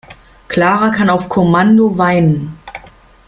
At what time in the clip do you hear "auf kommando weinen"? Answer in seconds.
1.11-2.57